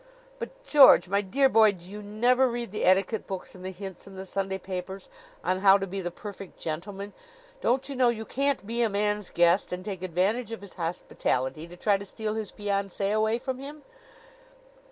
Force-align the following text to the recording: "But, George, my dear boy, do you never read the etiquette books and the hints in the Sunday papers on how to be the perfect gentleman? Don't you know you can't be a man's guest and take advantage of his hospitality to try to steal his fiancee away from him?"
"But, 0.39 0.63
George, 0.63 1.07
my 1.07 1.21
dear 1.21 1.47
boy, 1.47 1.73
do 1.73 1.85
you 1.85 2.01
never 2.01 2.47
read 2.49 2.71
the 2.71 2.85
etiquette 2.85 3.27
books 3.27 3.53
and 3.53 3.63
the 3.63 3.69
hints 3.69 4.07
in 4.07 4.15
the 4.15 4.25
Sunday 4.25 4.57
papers 4.57 5.09
on 5.43 5.59
how 5.59 5.77
to 5.77 5.85
be 5.85 6.01
the 6.01 6.09
perfect 6.09 6.57
gentleman? 6.57 7.13
Don't 7.61 7.87
you 7.87 7.95
know 7.95 8.09
you 8.09 8.25
can't 8.25 8.65
be 8.65 8.81
a 8.81 8.89
man's 8.89 9.29
guest 9.29 9.71
and 9.71 9.85
take 9.85 10.01
advantage 10.01 10.51
of 10.51 10.61
his 10.61 10.73
hospitality 10.73 11.67
to 11.67 11.77
try 11.77 11.97
to 11.97 12.05
steal 12.07 12.33
his 12.33 12.49
fiancee 12.49 13.11
away 13.11 13.37
from 13.37 13.59
him?" 13.59 13.83